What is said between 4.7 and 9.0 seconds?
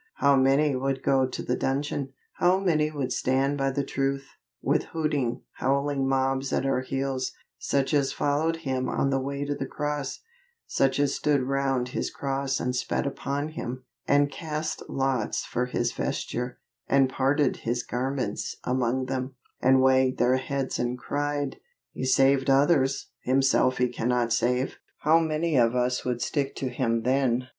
hooting, howling mobs at our heels, such as followed Him